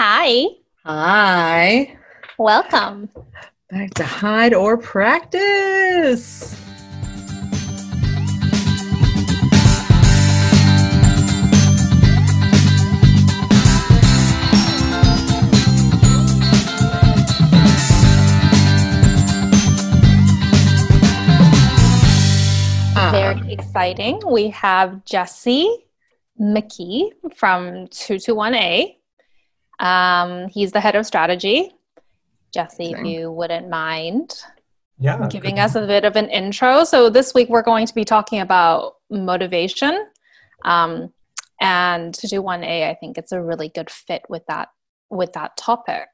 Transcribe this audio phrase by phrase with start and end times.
[0.00, 0.46] Hi.
[0.84, 1.98] Hi.
[2.38, 3.08] Welcome.
[3.68, 6.54] Back to hide or practice.
[22.94, 23.48] Very ah.
[23.48, 24.20] exciting.
[24.30, 25.76] We have Jesse
[26.40, 28.97] McKee from 221A.
[29.80, 31.72] Um, he's the head of strategy.
[32.52, 34.42] Jesse, if you wouldn't mind
[34.98, 35.28] Yeah.
[35.28, 35.60] giving good.
[35.62, 36.84] us a bit of an intro.
[36.84, 40.06] So, this week we're going to be talking about motivation.
[40.64, 41.12] Um,
[41.60, 44.68] and 221A, I think it's a really good fit with that
[45.10, 46.08] with that topic.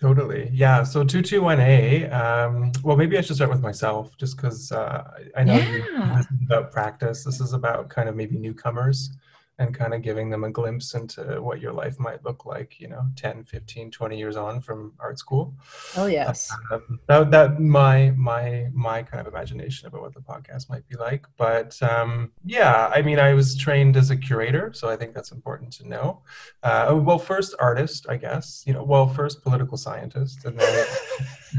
[0.00, 0.50] Totally.
[0.52, 0.82] Yeah.
[0.82, 5.04] So 221A, um, well, maybe I should start with myself just because uh,
[5.36, 6.14] I know you, Yeah.
[6.16, 7.22] this is about practice.
[7.24, 9.10] This is about kind of maybe newcomers
[9.60, 12.88] and kind of giving them a glimpse into what your life might look like, you
[12.88, 15.54] know, 10, 15, 20 years on from art school.
[15.96, 16.50] Oh yes.
[16.72, 20.96] Um, that, that my my my kind of imagination about what the podcast might be
[20.96, 25.14] like but um, yeah i mean i was trained as a curator so i think
[25.14, 26.22] that's important to know
[26.62, 30.86] uh, oh, well first artist i guess you know well first political scientist and then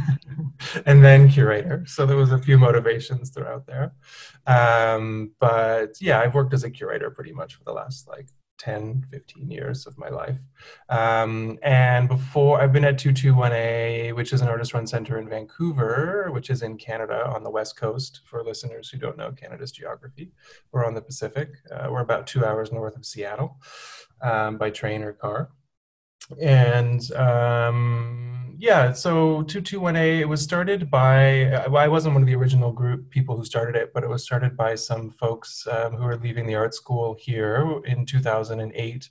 [0.85, 3.93] and then curator so there was a few motivations throughout there
[4.47, 8.27] um, but yeah i've worked as a curator pretty much for the last like
[8.59, 10.37] 10 15 years of my life
[10.89, 16.29] um, and before I've been at 221A, which is an artist run center in Vancouver,
[16.31, 18.21] which is in Canada on the west coast.
[18.25, 20.31] For listeners who don't know Canada's geography,
[20.71, 21.49] we're on the Pacific.
[21.71, 23.57] Uh, we're about two hours north of Seattle
[24.21, 25.49] um, by train or car.
[26.39, 32.35] And um, yeah, so 221A, it was started by, well, I wasn't one of the
[32.35, 36.05] original group people who started it, but it was started by some folks um, who
[36.05, 39.09] were leaving the art school here in 2008.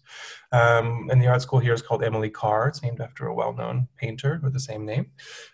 [0.53, 2.69] Um, and the art school here is called Emily Carr.
[2.69, 5.06] It's named after a well-known painter with the same name.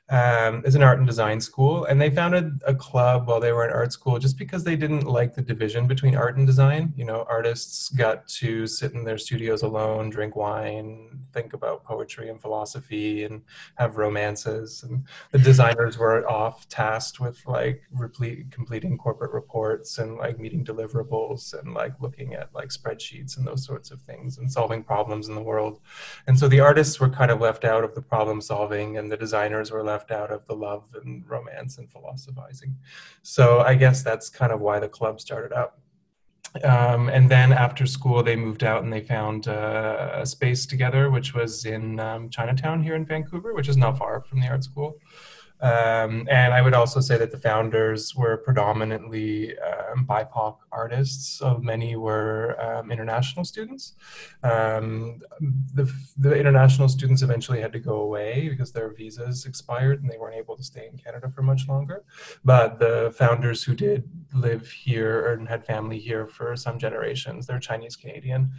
[0.08, 3.66] Um, it's an art and design school, and they founded a club while they were
[3.66, 6.92] in art school just because they didn't like the division between art and design.
[6.96, 12.28] You know, artists got to sit in their studios alone, drink wine, think about poetry
[12.28, 13.42] and philosophy, and
[13.78, 14.84] have romances.
[14.84, 20.64] And the designers were off tasked with like replete, completing corporate reports and like meeting
[20.64, 25.28] deliverables and like looking at like spreadsheets and those sorts of things and solving problems
[25.28, 25.80] in the world.
[26.28, 29.16] And so the artists were kind of left out of the problem solving, and the
[29.16, 32.76] designers were left out of the love and romance and philosophizing.
[33.22, 35.80] So I guess that's kind of why the club started up.
[36.64, 41.10] Um, and then after school, they moved out and they found uh, a space together,
[41.10, 44.64] which was in um, Chinatown here in Vancouver, which is not far from the art
[44.64, 44.98] school.
[45.60, 51.38] Um, and I would also say that the founders were predominantly um, BIPOC artists.
[51.38, 53.94] So many were um, international students.
[54.42, 55.22] Um,
[55.74, 60.18] the, the international students eventually had to go away because their visas expired and they
[60.18, 62.04] weren't able to stay in Canada for much longer.
[62.44, 67.58] But the founders who did live here and had family here for some generations, they're
[67.58, 68.52] Chinese Canadian.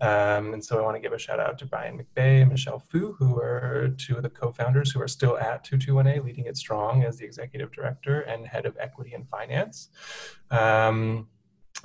[0.00, 2.80] Um, and so I want to give a shout out to Brian McBay and Michelle
[2.80, 7.04] Fu, who are two of the co-founders who are still at 221A, leading it strong
[7.04, 9.90] as the executive director and head of equity and finance.
[10.50, 11.28] Um,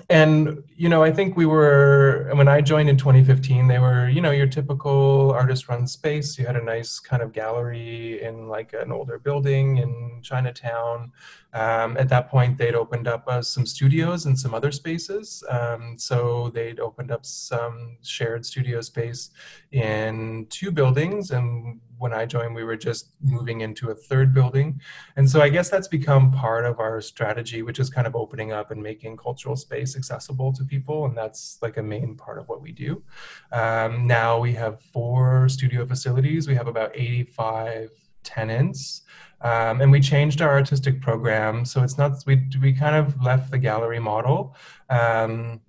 [0.10, 4.22] and you know i think we were when i joined in 2015 they were you
[4.22, 8.74] know your typical artist run space you had a nice kind of gallery in like
[8.74, 11.12] an older building in chinatown
[11.54, 15.96] um, at that point they'd opened up uh, some studios and some other spaces um,
[15.98, 19.30] so they'd opened up some shared studio space
[19.72, 24.80] in two buildings and when i joined we were just moving into a third building
[25.16, 28.52] and so I guess that's become part of our strategy, which is kind of opening
[28.52, 31.06] up and making cultural space accessible to people.
[31.06, 33.02] And that's like a main part of what we do.
[33.52, 36.48] Um, now we have four studio facilities.
[36.48, 37.92] We have about 85
[38.36, 39.04] tenants.
[39.42, 41.64] Um, and we changed our artistic program.
[41.64, 44.56] So it's not, we, we kind of left the gallery model.
[44.90, 45.62] Um,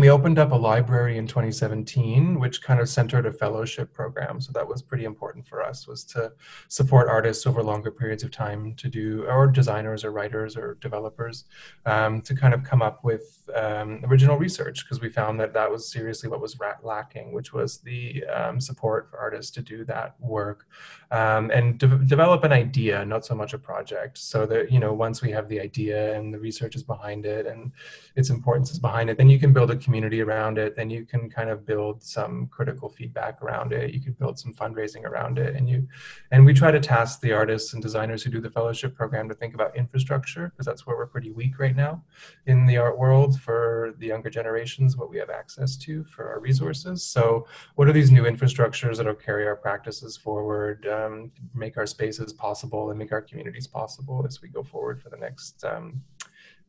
[0.00, 4.40] we opened up a library in 2017 which kind of centered a fellowship program.
[4.40, 6.32] So that was pretty important for us was to
[6.68, 11.44] support artists over longer periods of time to do or designers or writers or developers
[11.86, 15.70] um, to kind of come up with um, original research because we found that that
[15.70, 20.14] was seriously what was lacking which was the um, support for artists to do that
[20.18, 20.66] work
[21.10, 24.18] um, and de- develop an idea not so much a project.
[24.18, 27.46] So that you know once we have the idea and the research is behind it
[27.46, 27.72] and
[28.16, 31.06] its importance is behind it then you can build a community around it, then you
[31.06, 33.94] can kind of build some critical feedback around it.
[33.94, 35.86] You can build some fundraising around it, and you,
[36.32, 39.34] and we try to task the artists and designers who do the fellowship program to
[39.34, 42.02] think about infrastructure because that's where we're pretty weak right now
[42.46, 46.40] in the art world for the younger generations, what we have access to for our
[46.40, 47.04] resources.
[47.04, 47.46] So,
[47.76, 52.32] what are these new infrastructures that will carry our practices forward, um, make our spaces
[52.32, 56.02] possible, and make our communities possible as we go forward for the next um,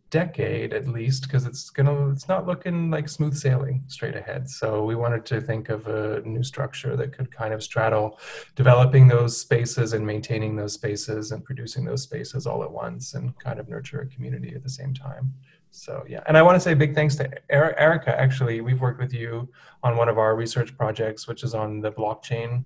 [0.09, 4.49] decade at least because it's gonna it's not looking like smooth sailing straight ahead.
[4.49, 8.19] So we wanted to think of a new structure that could kind of straddle
[8.55, 13.37] developing those spaces and maintaining those spaces and producing those spaces all at once and
[13.39, 15.33] kind of nurture a community at the same time.
[15.71, 16.21] So yeah.
[16.27, 18.61] And i want to say big thanks to erica actually.
[18.61, 19.49] We've worked with you
[19.83, 22.63] on one of our research projects which is on the blockchain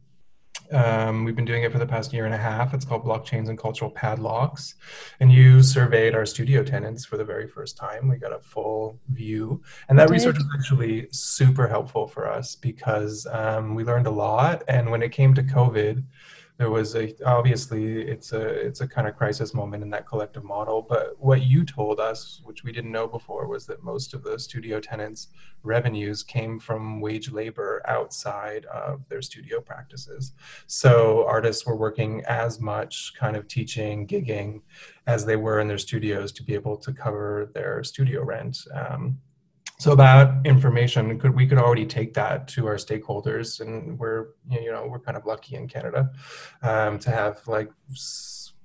[0.72, 2.74] um, we've been doing it for the past year and a half.
[2.74, 4.76] It's called Blockchains and Cultural Padlocks.
[5.20, 8.08] And you surveyed our studio tenants for the very first time.
[8.08, 9.62] We got a full view.
[9.90, 14.64] And that research was actually super helpful for us because um, we learned a lot.
[14.68, 16.04] And when it came to COVID,
[16.62, 20.44] there was a obviously it's a it's a kind of crisis moment in that collective
[20.44, 24.22] model but what you told us which we didn't know before was that most of
[24.22, 25.30] the studio tenants
[25.64, 30.34] revenues came from wage labor outside of their studio practices.
[30.68, 34.62] So artists were working as much kind of teaching gigging
[35.08, 39.20] as they were in their studios to be able to cover their studio rent um,
[39.82, 44.72] so that information could we could already take that to our stakeholders and we're you
[44.72, 46.12] know we're kind of lucky in canada
[46.62, 47.72] um, to have like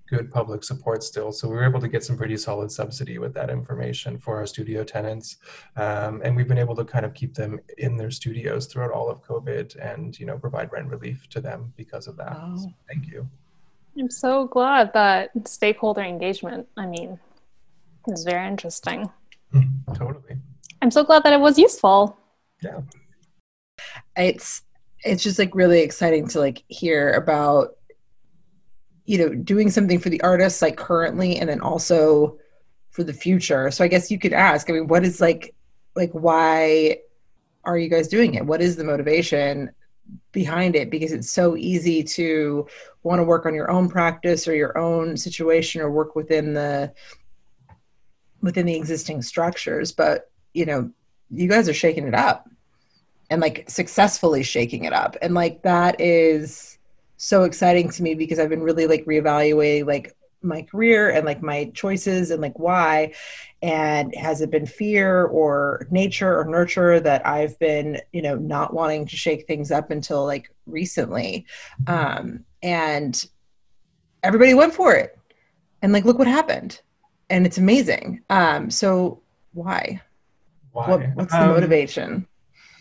[0.08, 1.32] good public support still.
[1.32, 4.46] So we were able to get some pretty solid subsidy with that information for our
[4.46, 5.38] studio tenants
[5.76, 9.08] um, and we've been able to kind of keep them in their studios throughout all
[9.08, 12.34] of covid and you know provide rent relief to them because of that.
[12.34, 12.56] Wow.
[12.56, 13.26] so thank you.
[13.98, 17.18] I'm so glad that stakeholder engagement i mean
[18.06, 19.10] is very interesting.
[19.94, 20.36] Totally
[20.82, 22.18] I'm so glad that it was useful.
[22.62, 22.80] Yeah.
[24.16, 24.62] It's
[25.04, 27.76] it's just like really exciting to like hear about
[29.04, 32.38] you know doing something for the artists like currently and then also
[32.90, 33.70] for the future.
[33.70, 35.54] So I guess you could ask, I mean, what is like
[35.94, 36.98] like why
[37.64, 38.46] are you guys doing it?
[38.46, 39.70] What is the motivation
[40.32, 42.66] behind it because it's so easy to
[43.02, 46.92] want to work on your own practice or your own situation or work within the
[48.42, 50.90] within the existing structures but you know,
[51.30, 52.48] you guys are shaking it up
[53.28, 55.16] and like successfully shaking it up.
[55.20, 56.78] And like that is
[57.18, 61.42] so exciting to me because I've been really like reevaluating like my career and like
[61.42, 63.12] my choices and like why.
[63.60, 68.74] And has it been fear or nature or nurture that i've been you know not
[68.74, 71.46] wanting to shake things up until like recently?
[71.86, 73.22] Um and
[74.22, 75.18] everybody went for it.
[75.82, 76.80] And like look what happened.
[77.28, 78.22] And it's amazing.
[78.30, 79.20] Um so
[79.52, 80.02] why
[80.76, 80.90] why?
[80.90, 82.26] What, what's the um, motivation?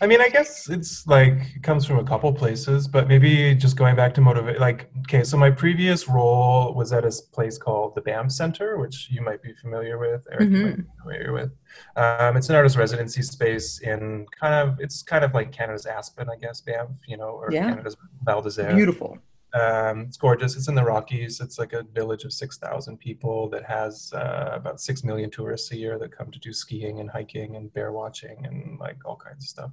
[0.01, 3.77] I mean, I guess it's like it comes from a couple places, but maybe just
[3.77, 4.59] going back to motivate.
[4.59, 9.09] Like, okay, so my previous role was at a place called the Banff Center, which
[9.09, 10.63] you might be familiar with, Eric, mm-hmm.
[10.63, 11.51] might be familiar with.
[11.95, 16.27] Um, it's an artist residency space in kind of it's kind of like Canada's Aspen,
[16.29, 17.69] I guess, Banff, you know, or yeah.
[17.69, 18.75] Canada's Val d'Isere.
[18.75, 19.17] Beautiful.
[19.55, 20.57] Um, it's gorgeous.
[20.57, 21.39] It's in the Rockies.
[21.39, 25.77] It's like a village of 6,000 people that has uh, about 6 million tourists a
[25.77, 29.45] year that come to do skiing and hiking and bear watching and like all kinds
[29.45, 29.71] of stuff.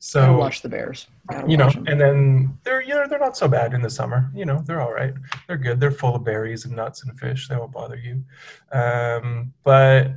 [0.00, 1.06] So Gotta watch the bears.
[1.30, 1.84] Gotta you know, them.
[1.86, 4.30] and then they're, you know, they're not so bad in the summer.
[4.34, 5.14] You know, they're all right.
[5.46, 5.78] They're good.
[5.78, 7.46] They're full of berries and nuts and fish.
[7.48, 8.24] They won't bother you.
[8.76, 10.12] Um, but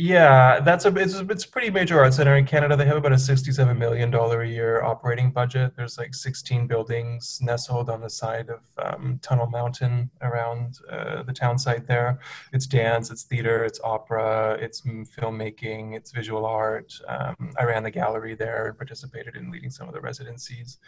[0.00, 2.76] yeah, that's a it's, it's a pretty major art center in Canada.
[2.76, 5.74] They have about a sixty-seven million dollar a year operating budget.
[5.74, 11.32] There's like sixteen buildings nestled on the side of um, Tunnel Mountain around uh, the
[11.32, 12.20] town site there.
[12.52, 16.94] It's dance, it's theater, it's opera, it's filmmaking, it's visual art.
[17.08, 20.78] Um, I ran the gallery there and participated in leading some of the residencies.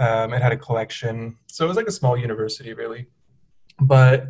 [0.00, 3.06] Um, it had a collection, so it was like a small university really,
[3.80, 4.26] but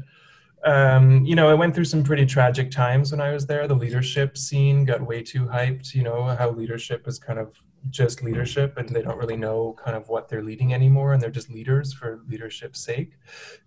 [0.64, 3.66] um, you know, I went through some pretty tragic times when I was there.
[3.68, 5.94] The leadership scene got way too hyped.
[5.94, 7.60] You know, how leadership is kind of
[7.90, 11.30] just leadership and they don't really know kind of what they're leading anymore and they're
[11.30, 13.12] just leaders for leadership's sake.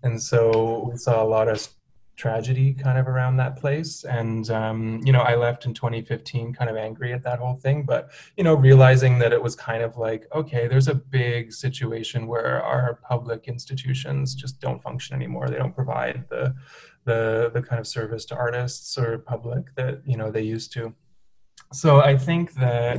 [0.02, 1.66] And so we saw a lot of
[2.16, 4.04] tragedy kind of around that place.
[4.04, 7.84] And, um, you know, I left in 2015 kind of angry at that whole thing,
[7.84, 12.26] but, you know, realizing that it was kind of like, okay, there's a big situation
[12.26, 15.48] where our public institutions just don't function anymore.
[15.48, 16.54] They don't provide the,
[17.04, 20.94] the, the kind of service to artists or public that, you know, they used to.
[21.72, 22.98] So I think that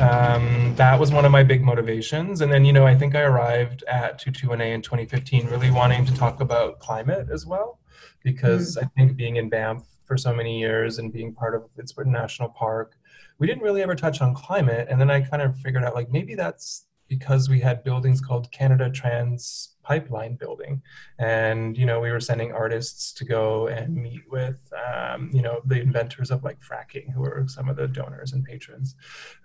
[0.00, 2.40] um, that was one of my big motivations.
[2.40, 6.14] And then, you know, I think I arrived at 221A in 2015 really wanting to
[6.14, 7.77] talk about climate as well
[8.22, 8.84] because mm.
[8.84, 12.48] I think being in Banff for so many years and being part of Fitzburton National
[12.48, 12.96] Park
[13.38, 14.88] we didn't really ever touch on climate.
[14.90, 18.50] And then I kind of figured out like maybe that's because we had buildings called
[18.52, 20.82] Canada Trans Pipeline Building,
[21.18, 24.60] and you know we were sending artists to go and meet with
[24.94, 28.44] um, you know the inventors of like fracking, who are some of the donors and
[28.44, 28.94] patrons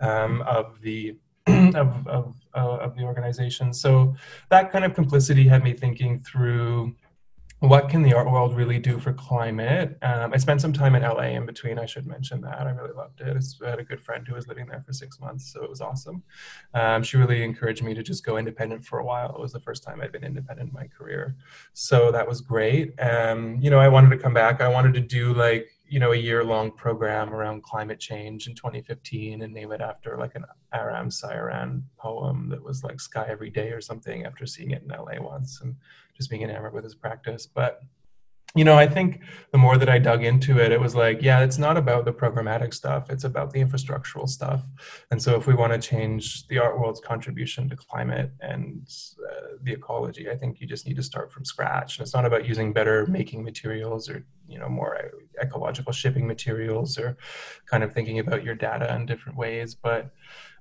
[0.02, 1.16] um, of the
[1.48, 3.74] of of, uh, of the organization.
[3.74, 4.14] So
[4.50, 6.94] that kind of complicity had me thinking through
[7.70, 9.98] what can the art world really do for climate?
[10.02, 11.80] Um, I spent some time in LA in between.
[11.80, 12.68] I should mention that.
[12.68, 13.38] I really loved it.
[13.66, 15.80] I had a good friend who was living there for six months, so it was
[15.80, 16.24] awesome.
[16.74, 19.34] Um, she really encouraged me to just go independent for a while.
[19.34, 21.38] It was the first time I'd been independent in my career,
[21.72, 23.00] so that was great.
[23.00, 24.60] Um, you know, I wanted to come back.
[24.60, 28.56] I wanted to do like you know a year long program around climate change in
[28.56, 30.44] 2015 and name it after like an
[30.74, 34.90] Aram Saroyan poem that was like sky every day or something after seeing it in
[34.90, 35.76] LA once and
[36.16, 37.46] just being enamored with his practice.
[37.48, 37.82] But
[38.56, 41.40] you know, I think the more that I dug into it, it was like, yeah,
[41.40, 43.10] it's not about the programmatic stuff.
[43.10, 44.64] It's about the infrastructural stuff.
[45.10, 48.88] And so, if we want to change the art world's contribution to climate and
[49.28, 51.98] uh, the ecology, I think you just need to start from scratch.
[51.98, 55.00] And it's not about using better making materials or, you know, more
[55.42, 57.18] ecological shipping materials or
[57.66, 60.12] kind of thinking about your data in different ways, but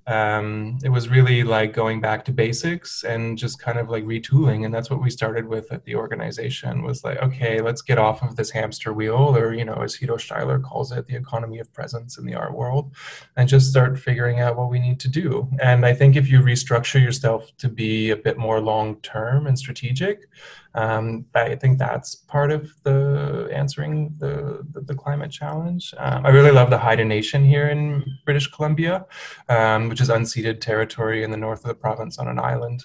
[0.06, 4.64] um, it was really like going back to basics and just kind of like retooling
[4.64, 8.22] and that's what we started with at the organization was like okay let's get off
[8.22, 11.72] of this hamster wheel or you know as Hito Steyerl calls it the economy of
[11.72, 12.90] presence in the art world
[13.36, 15.48] and just start figuring out what we need to do.
[15.60, 19.58] And i think if you restructure yourself to be a bit more long term and
[19.58, 20.28] strategic
[20.74, 25.94] um, I think that's part of the answering the, the, the climate challenge.
[25.98, 29.06] Um, I really love the Haida Nation here in British Columbia,
[29.48, 32.84] um, which is unceded territory in the north of the province on an island.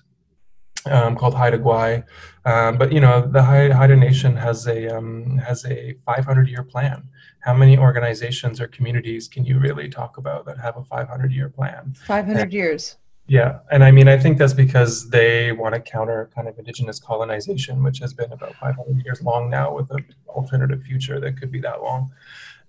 [0.85, 2.01] Um, called Haida Gwaii,
[2.45, 7.09] um, but you know the Haida Nation has a um, has a 500 year plan.
[7.41, 11.49] How many organizations or communities can you really talk about that have a 500 year
[11.49, 11.93] plan?
[12.05, 12.95] 500 and, years.
[13.29, 16.97] Yeah, and I mean, I think that's because they want to counter kind of indigenous
[16.97, 21.51] colonization, which has been about 500 years long now, with an alternative future that could
[21.51, 22.09] be that long.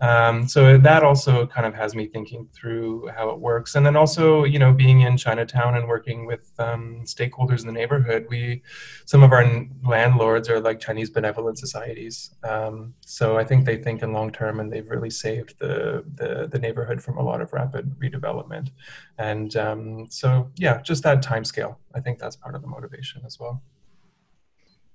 [0.01, 3.75] Um, so that also kind of has me thinking through how it works.
[3.75, 7.73] And then also, you know, being in Chinatown and working with um, stakeholders in the
[7.73, 8.63] neighborhood, we,
[9.07, 9.45] some of our
[9.85, 12.35] landlords are like Chinese benevolent societies.
[12.45, 16.49] Um, so I think they think in long term and they've really saved the, the,
[16.51, 18.71] the neighborhood from a lot of rapid redevelopment.
[19.19, 21.81] And um, so, yeah, just that time scale.
[21.95, 23.63] I think that's part of the motivation as well.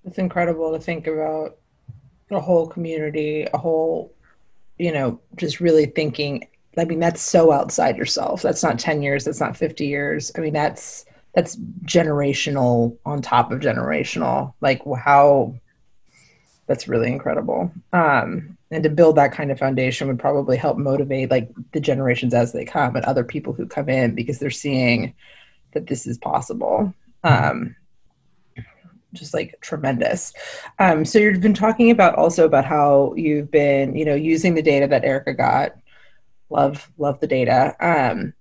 [0.06, 1.58] It's incredible to think about
[2.32, 4.14] a whole community, a whole
[4.78, 8.42] you know, just really thinking, I mean, that's so outside yourself.
[8.42, 10.32] That's not 10 years, that's not 50 years.
[10.36, 14.54] I mean, that's that's generational on top of generational.
[14.62, 15.56] Like how
[16.68, 17.72] that's really incredible.
[17.92, 22.34] Um, and to build that kind of foundation would probably help motivate like the generations
[22.34, 25.14] as they come and other people who come in because they're seeing
[25.74, 26.94] that this is possible.
[27.24, 27.76] Um,
[29.14, 30.34] just like tremendous.
[30.80, 34.62] Um, so you've been talking about also about how you've been, you know, using the
[34.62, 35.76] data that Erica got.
[36.50, 37.76] Love, love the data.
[37.80, 38.34] Um,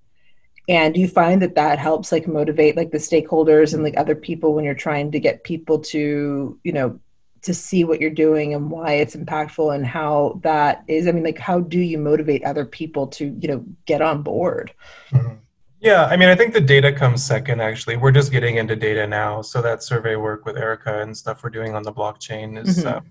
[0.68, 4.54] and you find that that helps like motivate like the stakeholders and like other people
[4.54, 6.98] when you're trying to get people to, you know,
[7.42, 11.08] to see what you're doing and why it's impactful and how that is.
[11.08, 14.72] I mean, like, how do you motivate other people to, you know, get on board?
[15.10, 15.34] Mm-hmm.
[15.82, 17.96] Yeah, I mean, I think the data comes second, actually.
[17.96, 19.42] We're just getting into data now.
[19.42, 22.98] So that survey work with Erica and stuff we're doing on the blockchain is, mm-hmm.
[22.98, 23.06] um,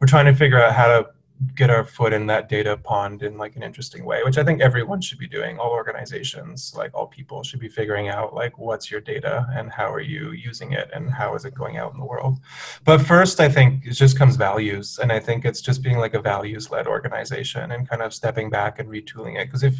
[0.00, 1.08] we're trying to figure out how to
[1.54, 4.60] get our foot in that data pond in like an interesting way which i think
[4.60, 5.58] everyone should be doing.
[5.58, 9.92] All organizations like all people should be figuring out like what's your data and how
[9.92, 12.40] are you using it and how is it going out in the world.
[12.84, 16.14] But first i think it just comes values and i think it's just being like
[16.14, 19.46] a values led organization and kind of stepping back and retooling it.
[19.46, 19.76] Because if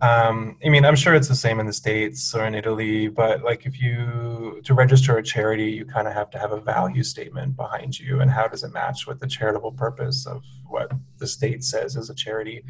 [0.00, 3.42] um, i mean i'm sure it's the same in the states or in italy but
[3.42, 7.02] like if you to register a charity you kind of have to have a value
[7.02, 11.26] statement behind you and how does it match with the charitable purpose of what the
[11.26, 12.62] state says as a charity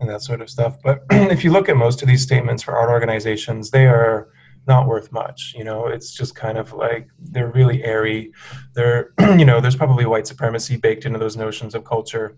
[0.00, 0.76] and that sort of stuff.
[0.82, 4.28] But if you look at most of these statements for art organizations, they are
[4.66, 5.54] not worth much.
[5.56, 8.32] You know, it's just kind of like they're really airy.
[8.74, 12.36] They're, you know, there's probably white supremacy baked into those notions of culture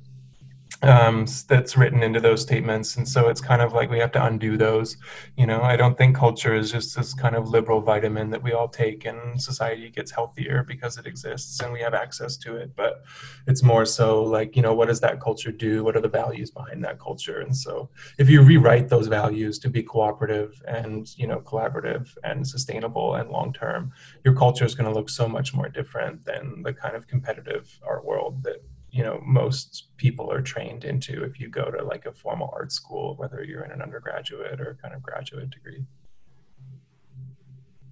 [0.83, 2.97] um, that's written into those statements.
[2.97, 4.97] And so it's kind of like we have to undo those.
[5.37, 8.53] You know, I don't think culture is just this kind of liberal vitamin that we
[8.53, 12.75] all take and society gets healthier because it exists and we have access to it.
[12.77, 13.05] But
[13.47, 15.85] it's more so like, you know, what does that culture do?
[15.85, 17.41] What are the values behind that culture?
[17.41, 17.89] And so
[18.19, 23.31] if you rewrite those values to be cooperative and, you know, collaborative and sustainable and
[23.31, 23.93] long term,
[24.25, 27.81] your culture is going to look so much more different than the kind of competitive
[27.87, 28.63] art world that
[28.95, 32.71] you know most people are trained into if you go to like a formal art
[32.71, 35.85] school whether you're in an undergraduate or kind of graduate degree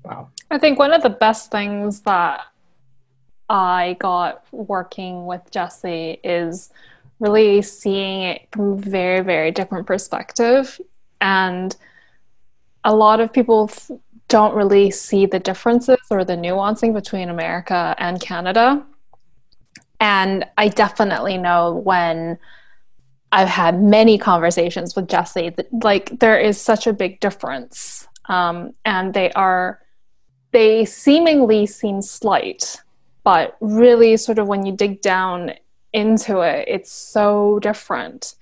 [0.04, 0.30] Wow.
[0.50, 2.40] I think one of the best things that
[3.48, 6.70] I got working with Jesse is
[7.20, 10.80] really seeing it from a very, very different perspective.
[11.20, 11.74] And
[12.84, 13.90] a lot of people f-
[14.28, 18.84] don't really see the differences or the nuancing between America and Canada.
[20.02, 22.36] And I definitely know when
[23.30, 28.08] I've had many conversations with Jesse that like there is such a big difference.
[28.28, 29.80] Um, and they are
[30.50, 32.82] they seemingly seem slight,
[33.22, 35.52] but really, sort of when you dig down
[35.92, 38.34] into it, it's so different.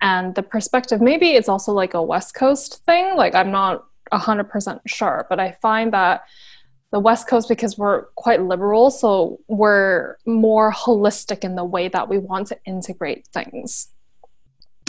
[0.00, 3.16] And the perspective, maybe it's also like a West Coast thing.
[3.16, 6.24] Like, I'm not 100% sure, but I find that
[6.94, 12.08] the West Coast, because we're quite liberal, so we're more holistic in the way that
[12.08, 13.88] we want to integrate things.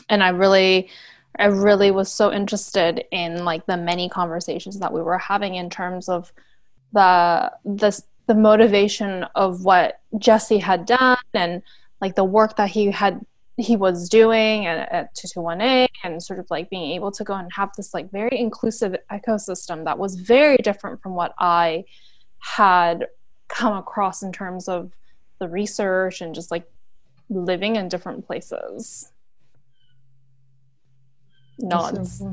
[0.07, 0.91] And I really,
[1.39, 5.71] I really was so interested in like the many conversations that we were having in
[5.71, 6.31] terms of
[6.93, 11.63] the the the motivation of what Jesse had done and
[12.01, 13.25] like the work that he had
[13.57, 17.51] he was doing at, at 221A and sort of like being able to go and
[17.53, 21.85] have this like very inclusive ecosystem that was very different from what I
[22.39, 23.07] had
[23.47, 24.91] come across in terms of
[25.39, 26.69] the research and just like
[27.29, 29.11] living in different places
[31.59, 32.23] nods.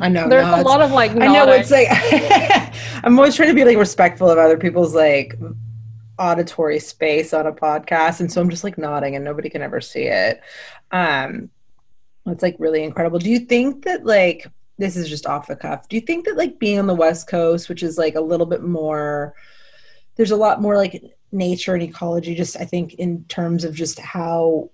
[0.00, 0.28] I know.
[0.28, 0.62] There's nods.
[0.62, 1.12] a lot of like.
[1.12, 1.60] I know nodding.
[1.60, 1.88] it's like
[3.04, 5.38] I'm always trying to be like respectful of other people's like
[6.22, 9.80] auditory space on a podcast, and so I'm just like nodding, and nobody can ever
[9.80, 10.40] see it.
[10.92, 11.50] Um,
[12.26, 13.18] it's like really incredible.
[13.18, 14.46] Do you think that like
[14.78, 15.88] this is just off the cuff?
[15.88, 18.46] Do you think that like being on the West Coast, which is like a little
[18.46, 19.34] bit more,
[20.16, 21.02] there's a lot more like
[21.32, 22.34] nature and ecology.
[22.34, 24.70] Just I think in terms of just how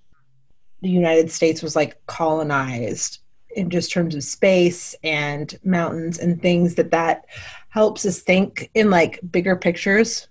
[0.83, 6.75] the United States was like colonized in just terms of space and mountains and things
[6.75, 7.25] that that
[7.71, 10.28] helps us think in like bigger pictures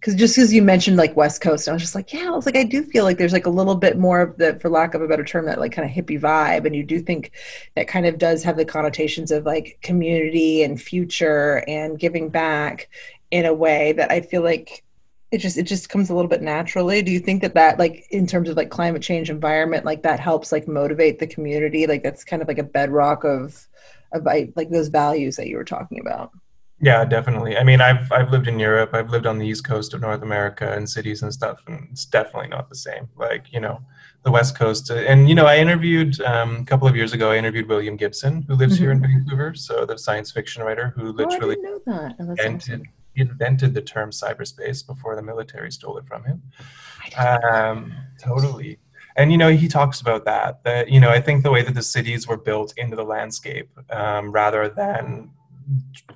[0.00, 2.46] because just as you mentioned like west coast i was just like yeah i was
[2.46, 4.94] like i do feel like there's like a little bit more of the for lack
[4.94, 7.32] of a better term that like kind of hippie vibe and you do think
[7.76, 12.88] that kind of does have the connotations of like community and future and giving back
[13.30, 14.82] in a way that i feel like
[15.30, 17.02] it just it just comes a little bit naturally.
[17.02, 20.18] Do you think that that like in terms of like climate change environment like that
[20.18, 21.86] helps like motivate the community?
[21.86, 23.68] Like that's kind of like a bedrock of
[24.12, 26.32] of like like those values that you were talking about
[26.82, 27.58] Yeah, definitely.
[27.58, 28.90] I mean, I've I've lived in Europe.
[28.94, 32.06] I've lived on the east coast of North America and cities and stuff, and it's
[32.06, 33.08] definitely not the same.
[33.16, 33.82] Like you know,
[34.22, 34.88] the west coast.
[34.90, 37.32] And you know, I interviewed um, a couple of years ago.
[37.32, 39.54] I interviewed William Gibson, who lives here in Vancouver.
[39.54, 42.92] So the science fiction writer who oh, I literally know that oh, invented awesome.
[43.14, 46.42] invented the term cyberspace before the military stole it from him.
[47.18, 48.78] Um, totally.
[49.16, 50.64] And you know, he talks about that.
[50.64, 53.68] That you know, I think the way that the cities were built into the landscape,
[53.90, 55.30] um, rather than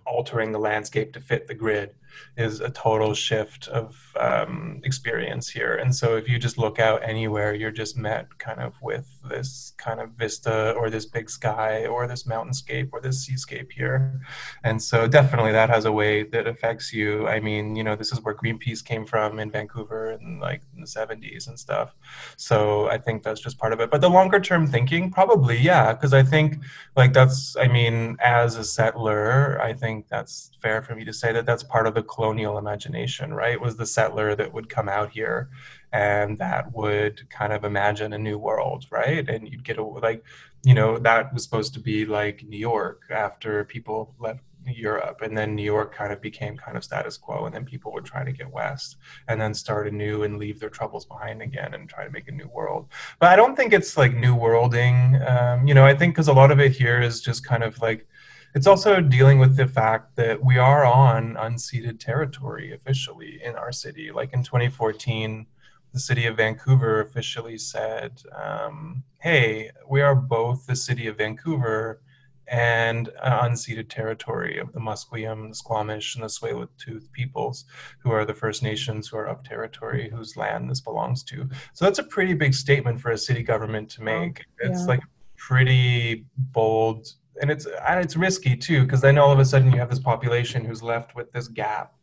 [0.07, 1.95] altering the landscape to fit the grid,
[2.37, 5.75] is a total shift of um, experience here.
[5.77, 9.73] And so, if you just look out anywhere, you're just met kind of with this
[9.79, 14.21] kind of vista, or this big sky, or this mountainscape, or this seascape here.
[14.63, 17.27] And so, definitely, that has a way that affects you.
[17.29, 20.81] I mean, you know, this is where Greenpeace came from in Vancouver in like in
[20.81, 21.95] the 70s and stuff.
[22.37, 23.91] So I think that's just part of it.
[23.91, 26.59] But the longer term thinking, probably, yeah, because I think
[26.97, 31.33] like that's, I mean, as a settler, I think that's fair for me to say
[31.33, 33.61] that that's part of the colonial imagination, right?
[33.61, 35.49] Was the settler that would come out here
[35.93, 39.29] and that would kind of imagine a new world, right?
[39.29, 40.25] And you'd get a, like,
[40.65, 45.37] you know, that was supposed to be like New York after people left Europe, and
[45.37, 48.25] then New York kind of became kind of status quo, and then people would try
[48.25, 48.97] to get west
[49.29, 52.33] and then start anew and leave their troubles behind again and try to make a
[52.33, 52.89] new world.
[53.19, 55.21] But I don't think it's like new worlding.
[55.27, 57.81] Um, you know, I think because a lot of it here is just kind of
[57.81, 58.07] like
[58.55, 63.73] it's also dealing with the fact that we are on unceded territory officially in our
[63.73, 64.13] city.
[64.13, 65.47] Like in 2014,
[65.93, 72.01] the city of Vancouver officially said, um, "Hey, we are both the city of Vancouver."
[72.47, 77.65] and uh, unceded territory of the Musqueam, the Squamish, and the Tsleil-Waututh peoples,
[78.01, 81.49] who are the First Nations who are of territory whose land this belongs to.
[81.73, 84.45] So that's a pretty big statement for a city government to make.
[84.59, 84.87] It's yeah.
[84.87, 85.01] like
[85.37, 87.07] pretty bold,
[87.41, 90.65] and it's it's risky too, because then all of a sudden you have this population
[90.65, 91.95] who's left with this gap.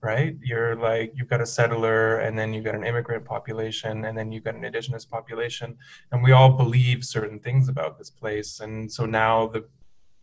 [0.00, 4.16] Right, you're like you've got a settler, and then you've got an immigrant population, and
[4.16, 5.76] then you've got an indigenous population,
[6.12, 9.64] and we all believe certain things about this place, and so now the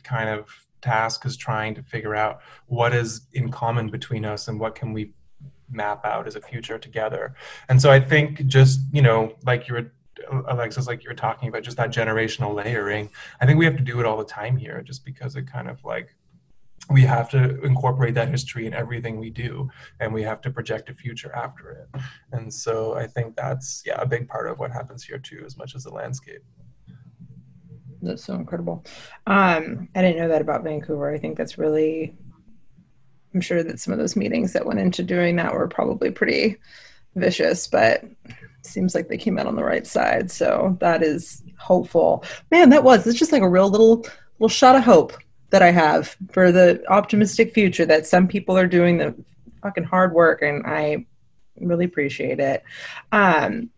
[0.03, 0.47] kind of
[0.81, 4.93] task is trying to figure out what is in common between us and what can
[4.93, 5.13] we
[5.71, 7.35] map out as a future together.
[7.69, 9.91] And so I think just, you know, like you were
[10.47, 13.09] Alexis, like you were talking about, just that generational layering.
[13.41, 15.69] I think we have to do it all the time here, just because it kind
[15.69, 16.15] of like
[16.89, 20.89] we have to incorporate that history in everything we do, and we have to project
[20.89, 22.01] a future after it.
[22.31, 25.57] And so I think that's yeah a big part of what happens here too, as
[25.57, 26.43] much as the landscape.
[28.01, 28.83] That's so incredible.
[29.27, 31.09] Um, I didn't know that about Vancouver.
[31.13, 32.15] I think that's really.
[33.33, 36.57] I'm sure that some of those meetings that went into doing that were probably pretty
[37.15, 38.03] vicious, but
[38.65, 40.31] seems like they came out on the right side.
[40.31, 42.23] So that is hopeful.
[42.51, 44.05] Man, that was it's just like a real little
[44.39, 45.13] little shot of hope
[45.49, 49.15] that I have for the optimistic future that some people are doing the
[49.61, 51.05] fucking hard work and I
[51.59, 52.63] really appreciate it.
[53.11, 53.69] Um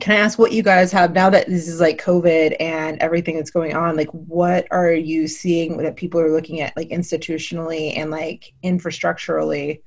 [0.00, 3.36] can I ask what you guys have now that this is like COVID and everything
[3.36, 3.96] that's going on?
[3.96, 9.82] Like, what are you seeing that people are looking at, like institutionally and like infrastructurally?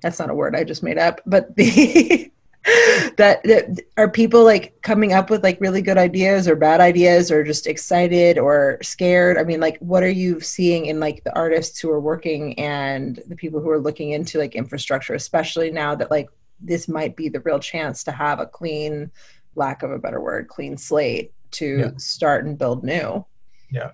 [0.00, 2.32] That's not a word I just made up, but the
[3.16, 7.30] that, that are people like coming up with like really good ideas or bad ideas
[7.30, 9.36] or just excited or scared?
[9.36, 13.20] I mean like what are you seeing in like the artists who are working and
[13.26, 16.28] the people who are looking into like infrastructure especially now that like
[16.60, 19.10] this might be the real chance to have a clean
[19.56, 21.90] lack of a better word clean slate to yeah.
[21.96, 23.24] start and build new?
[23.72, 23.90] Yeah.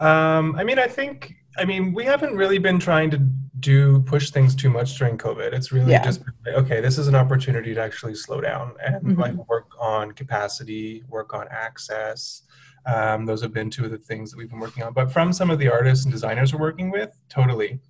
[0.00, 3.18] Um, i mean i think i mean we haven't really been trying to
[3.64, 5.54] do push things too much during COVID.
[5.54, 6.04] It's really yeah.
[6.04, 9.20] just like, okay, this is an opportunity to actually slow down and mm-hmm.
[9.20, 12.42] like work on capacity, work on access.
[12.84, 14.92] Um, those have been two of the things that we've been working on.
[14.92, 17.80] But from some of the artists and designers we're working with, totally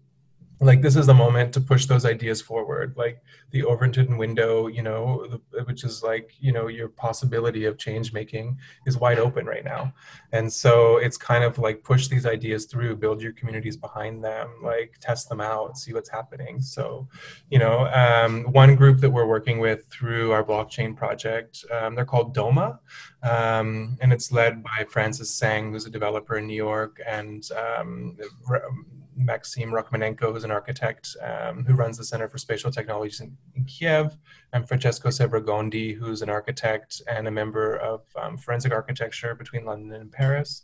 [0.64, 4.82] like this is the moment to push those ideas forward like the overton window you
[4.82, 9.64] know which is like you know your possibility of change making is wide open right
[9.64, 9.92] now.
[10.32, 14.48] And so it's kind of like push these ideas through build your communities behind them
[14.62, 16.60] like test them out see what's happening.
[16.60, 17.08] So
[17.50, 22.04] you know um, one group that we're working with through our blockchain project um, they're
[22.04, 22.78] called doma
[23.22, 28.16] um, and it's led by francis tseng who's a developer in new york and um,
[29.18, 33.64] Maksym Rokmanenko, who's an architect um, who runs the Center for Spatial Technologies in, in,
[33.64, 34.16] Kiev,
[34.54, 39.92] and Francesco Sebregondi, who's an architect and a member of um, forensic architecture between London
[40.00, 40.62] and Paris.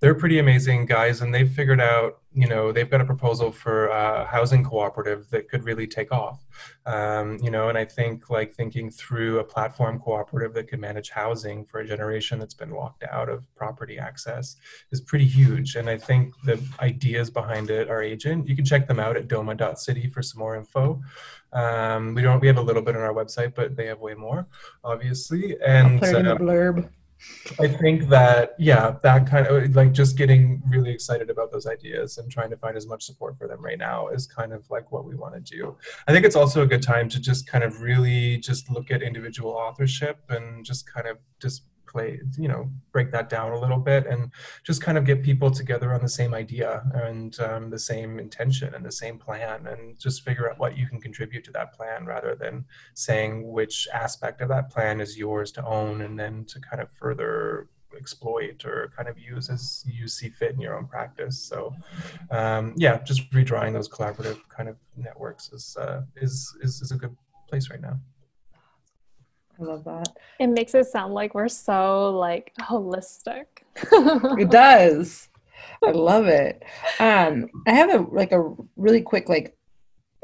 [0.00, 3.88] They're pretty amazing guys, and they've figured out, you know, they've got a proposal for
[3.88, 6.44] a housing cooperative that could really take off.
[6.84, 11.10] Um, you know, and I think like thinking through a platform cooperative that could manage
[11.10, 14.56] housing for a generation that's been locked out of property access
[14.90, 15.76] is pretty huge.
[15.76, 18.48] And I think the ideas behind it are agent.
[18.48, 21.00] You can check them out at doma.city for some more info.
[21.52, 22.40] Um, we don't.
[22.40, 24.46] We have a little bit on our website, but they have way more,
[24.84, 25.56] obviously.
[25.64, 26.90] And I'll put it in the uh, blurb.
[27.58, 32.16] I think that yeah, that kind of like just getting really excited about those ideas
[32.16, 34.90] and trying to find as much support for them right now is kind of like
[34.90, 35.76] what we want to do.
[36.08, 39.02] I think it's also a good time to just kind of really just look at
[39.02, 43.78] individual authorship and just kind of just play you know break that down a little
[43.78, 44.30] bit and
[44.64, 48.74] just kind of get people together on the same idea and um, the same intention
[48.74, 52.06] and the same plan and just figure out what you can contribute to that plan
[52.06, 56.60] rather than saying which aspect of that plan is yours to own and then to
[56.60, 60.86] kind of further exploit or kind of use as you see fit in your own
[60.86, 61.38] practice.
[61.40, 61.74] So,
[62.30, 66.96] um, yeah, just redrawing those collaborative kind of networks is, uh, is is is a
[66.96, 67.16] good
[67.48, 67.98] place right now.
[69.60, 70.16] I love that.
[70.38, 73.46] It makes it sound like we're so like holistic.
[73.76, 75.28] it does.
[75.84, 76.62] I love it.
[76.98, 79.56] Um, I have a like a really quick like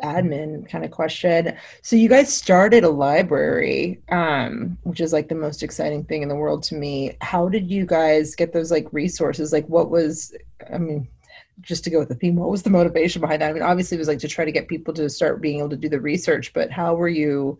[0.03, 1.57] admin kind of question.
[1.83, 6.29] So you guys started a library, um, which is like the most exciting thing in
[6.29, 7.16] the world to me.
[7.20, 9.53] How did you guys get those like resources?
[9.53, 10.35] Like what was
[10.72, 11.09] I mean,
[11.61, 13.51] just to go with the theme, what was the motivation behind that?
[13.51, 15.70] I mean, obviously it was like to try to get people to start being able
[15.70, 17.59] to do the research, but how were you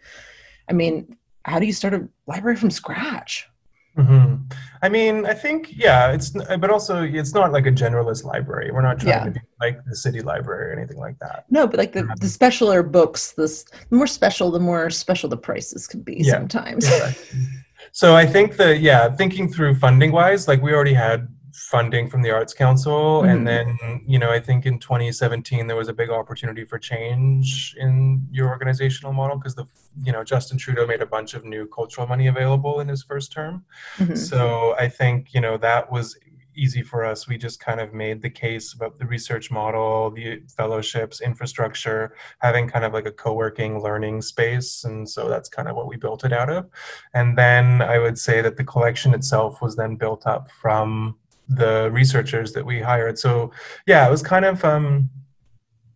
[0.69, 3.49] I mean, how do you start a library from scratch?
[3.97, 4.35] Mm-hmm.
[4.83, 8.71] I mean, I think yeah, it's but also it's not like a generalist library.
[8.71, 9.25] We're not trying yeah.
[9.25, 11.47] to be like the city library or anything like that.
[11.49, 15.39] No, but like the, the specialer books, this the more special, the more special the
[15.39, 16.85] prices can be yeah, sometimes.
[16.85, 17.41] Exactly.
[17.93, 22.23] so I think that yeah, thinking through funding wise, like we already had funding from
[22.23, 23.23] the Arts Council.
[23.23, 23.31] Mm-hmm.
[23.31, 27.75] And then, you know, I think in 2017 there was a big opportunity for change
[27.79, 29.67] in your organizational model because the,
[30.03, 33.33] you know, Justin Trudeau made a bunch of new cultural money available in his first
[33.33, 33.65] term.
[33.97, 34.17] Mm-hmm.
[34.17, 36.19] So I think, you know, that was
[36.55, 37.29] easy for us.
[37.29, 42.69] We just kind of made the case about the research model, the fellowships, infrastructure, having
[42.69, 44.85] kind of like a co-working learning space.
[44.85, 46.69] And so that's kind of what we built it out of.
[47.15, 51.17] And then I would say that the collection itself was then built up from
[51.49, 53.19] the researchers that we hired.
[53.19, 53.53] So
[53.87, 55.11] yeah, it was kind of um,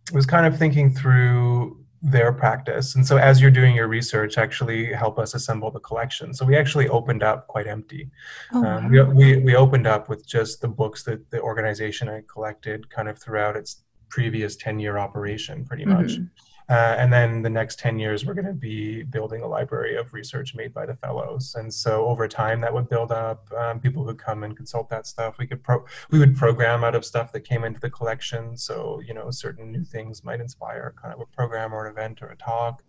[0.08, 2.94] it was kind of thinking through their practice.
[2.94, 6.32] And so as you're doing your research, actually help us assemble the collection.
[6.32, 8.10] So we actually opened up quite empty.
[8.52, 9.10] Oh, um, wow.
[9.10, 13.08] we, we, we opened up with just the books that the organization had collected kind
[13.08, 16.12] of throughout its previous 10 year operation pretty much.
[16.12, 16.24] Mm-hmm.
[16.70, 20.14] Uh, and then the next 10 years, we're going to be building a library of
[20.14, 21.56] research made by the fellows.
[21.58, 23.52] And so over time, that would build up.
[23.56, 25.36] Um, people would come and consult that stuff.
[25.38, 28.56] We could pro- we would program out of stuff that came into the collection.
[28.56, 32.22] So you know, certain new things might inspire kind of a program or an event
[32.22, 32.84] or a talk.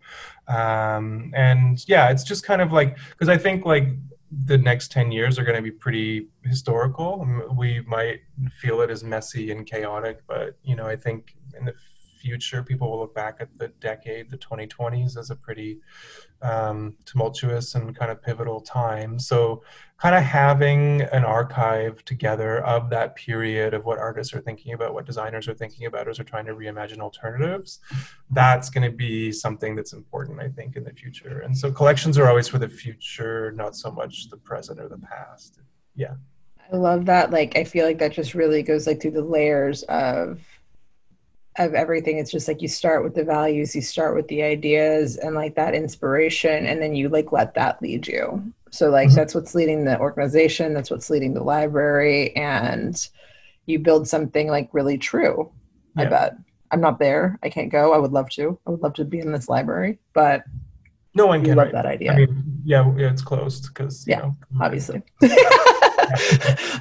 [0.48, 3.88] Um, and yeah, it's just kind of like because I think like
[4.46, 7.28] the next 10 years are going to be pretty historical.
[7.58, 8.22] We might
[8.62, 11.74] feel it as messy and chaotic, but you know, I think in the
[12.22, 15.80] future, people will look back at the decade, the 2020s, as a pretty
[16.42, 19.20] um, tumultuous and kind of pivotal time.
[19.20, 19.64] So,
[19.98, 24.94] kind of having an archive together of that period of what artists are thinking about,
[24.94, 27.80] what designers are thinking about as they're trying to reimagine alternatives,
[28.32, 31.40] that's going to be something that's important, I think, in the future.
[31.40, 35.00] And so, collections are always for the future, not so much the present or the
[35.00, 35.60] past.
[35.96, 36.16] Yeah.
[36.72, 37.32] I love that.
[37.32, 40.40] Like, I feel like that just really goes like through the layers of
[41.58, 42.18] of everything.
[42.18, 45.56] It's just like you start with the values you start with the ideas and like
[45.56, 48.54] that inspiration and then you like let that lead you.
[48.72, 49.16] So like mm-hmm.
[49.16, 53.08] that's what's leading the organization that's what's leading the library and
[53.66, 55.52] you build something like really true
[55.98, 56.04] yeah.
[56.04, 56.38] i bet.
[56.74, 57.38] I'm not there.
[57.44, 57.92] I can't go.
[57.92, 58.58] I would love to.
[58.66, 60.44] I would love to be in this library but
[61.14, 61.74] no one can love right?
[61.74, 62.14] that idea.
[62.14, 65.02] I mean yeah, yeah it's closed because yeah know, obviously.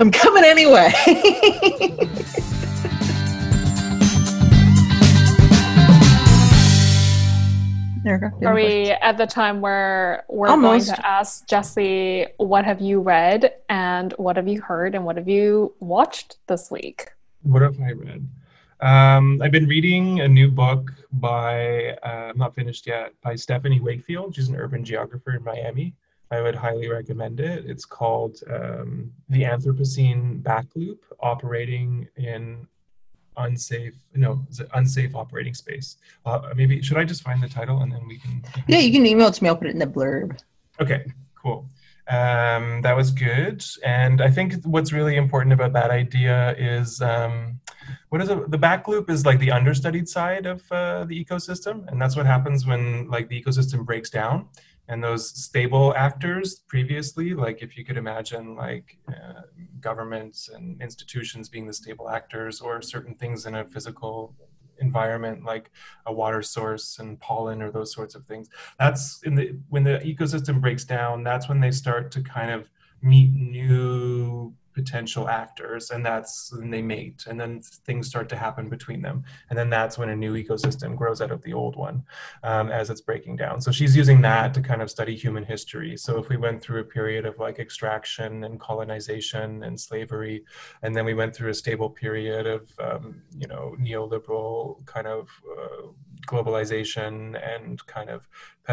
[0.01, 0.93] I'm coming anyway
[8.07, 10.87] Erica, Are we at the time where we're Almost.
[10.87, 15.17] going to ask Jesse, what have you read and what have you heard and what
[15.17, 17.11] have you watched this week?
[17.43, 18.29] What have I read?
[18.81, 23.81] Um, I've been reading a new book by, uh, I'm not finished yet, by Stephanie
[23.81, 24.35] Wakefield.
[24.35, 25.95] She's an urban geographer in Miami.
[26.31, 27.67] I would highly recommend it.
[27.67, 32.67] It's called um, The Anthropocene Backloop Operating in
[33.37, 35.97] unsafe no unsafe operating space.
[36.27, 39.07] Uh, maybe should i just find the title and then we can yeah you can
[39.07, 39.49] email it to me.
[39.49, 40.39] I'll put it in the blurb.
[40.81, 41.05] Okay
[41.43, 41.69] cool.
[42.09, 43.65] Um, that was good.
[43.85, 47.61] And i think what's really important about that idea is um,
[48.09, 48.51] what is it?
[48.51, 51.87] The back loop is like the understudied side of uh, the ecosystem.
[51.89, 54.49] And that's what happens when like the ecosystem breaks down
[54.91, 59.43] and those stable actors previously like if you could imagine like uh,
[59.81, 64.35] governments and institutions being the stable actors or certain things in a physical
[64.81, 65.71] environment like
[66.07, 68.49] a water source and pollen or those sorts of things
[68.79, 72.69] that's in the when the ecosystem breaks down that's when they start to kind of
[73.01, 78.69] meet new potential actors and that's when they mate and then things start to happen
[78.77, 79.19] between them.
[79.49, 82.03] And then that's when a new ecosystem grows out of the old one
[82.43, 83.61] um, as it's breaking down.
[83.61, 85.97] So she's using that to kind of study human history.
[85.97, 90.45] So if we went through a period of like extraction and colonization and slavery
[90.83, 95.29] and then we went through a stable period of um, you know neoliberal kind of
[95.59, 95.87] uh,
[96.27, 97.15] globalization
[97.55, 98.29] and kind of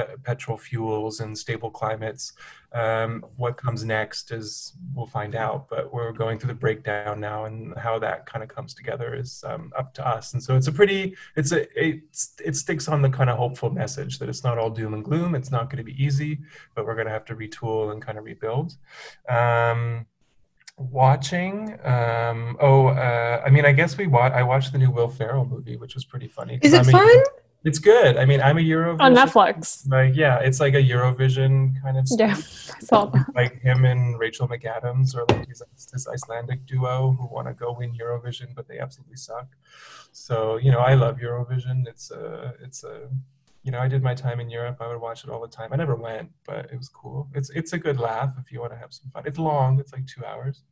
[0.05, 2.33] pe- petrol fuels and stable climates.
[2.73, 7.45] Um, what comes next is we'll find out, but we're going through the breakdown now,
[7.45, 10.33] and how that kind of comes together is um, up to us.
[10.33, 12.01] And so it's a pretty, it's a, it,
[12.43, 15.33] it sticks on the kind of hopeful message that it's not all doom and gloom.
[15.33, 16.39] It's not going to be easy,
[16.75, 18.75] but we're going to have to retool and kind of rebuild.
[19.29, 20.05] Um,
[20.77, 25.09] watching um oh uh i mean i guess we watch i watched the new will
[25.09, 27.23] ferrell movie which was pretty funny is it fun
[27.63, 28.17] it's good.
[28.17, 29.89] I mean i'm a eurovision on netflix.
[29.89, 32.35] like yeah it's like a eurovision kind of yeah
[32.77, 33.25] I saw that.
[33.35, 37.93] like him and rachel mcadams or like this icelandic duo who want to go win
[37.93, 39.47] eurovision but they absolutely suck.
[40.11, 41.87] So you know i love eurovision.
[41.87, 43.09] It's a it's a
[43.67, 44.77] you know, I did my time in Europe.
[44.79, 45.73] I would watch it all the time.
[45.73, 47.27] I never went, but it was cool.
[47.35, 49.23] It's it's a good laugh if you want to have some fun.
[49.25, 49.77] It's long.
[49.77, 50.63] It's like two hours.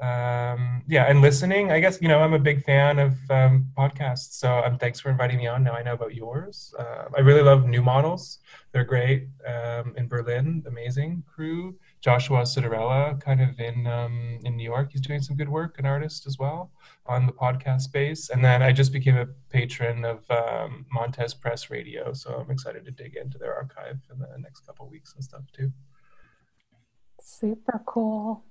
[0.00, 1.70] Um, yeah, and listening.
[1.70, 4.32] I guess you know I'm a big fan of um, podcasts.
[4.42, 5.62] So um, thanks for inviting me on.
[5.62, 6.74] Now I know about yours.
[6.78, 8.38] Uh, I really love New Models.
[8.72, 10.62] They're great um, in Berlin.
[10.66, 11.76] Amazing crew.
[12.00, 14.92] Joshua Citarella, kind of in um, in New York.
[14.92, 16.70] He's doing some good work, an artist as well
[17.06, 18.30] on the podcast space.
[18.30, 22.84] And then I just became a patron of um, Montez Press Radio, so I'm excited
[22.84, 25.72] to dig into their archive in the next couple weeks and stuff too.
[27.20, 28.44] Super cool.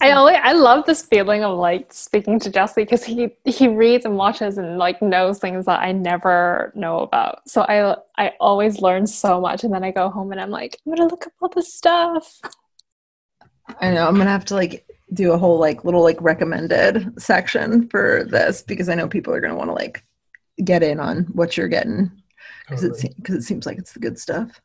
[0.00, 4.04] I always, I love this feeling of like speaking to Jesse because he he reads
[4.04, 7.48] and watches and like knows things that I never know about.
[7.48, 10.78] So I I always learn so much, and then I go home and I'm like
[10.84, 12.40] I'm gonna look up all this stuff.
[13.80, 17.88] I know I'm gonna have to like do a whole like little like recommended section
[17.88, 20.04] for this because I know people are gonna want to like
[20.62, 22.10] get in on what you're getting.
[22.68, 24.60] because it, se- it seems like it's the good stuff.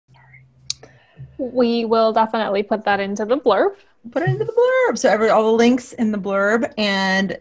[1.38, 3.76] We will definitely put that into the blurb.
[4.10, 4.98] Put it into the blurb.
[4.98, 6.72] So every all the links in the blurb.
[6.78, 7.38] And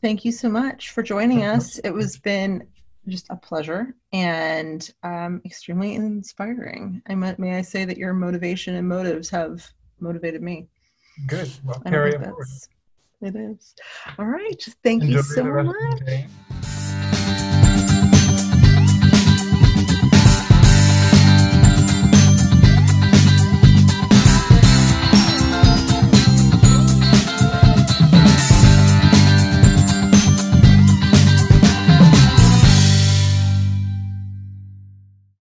[0.00, 1.78] thank you so much for joining us.
[1.78, 2.66] It was been
[3.08, 7.02] just a pleasure and um, extremely inspiring.
[7.08, 9.66] I might, may I say that your motivation and motives have
[10.00, 10.68] motivated me.
[11.26, 11.50] Good.
[11.64, 12.20] Well, carry it.
[13.20, 13.74] It is.
[14.18, 14.62] All right.
[14.82, 16.02] Thank Enjoy you so much.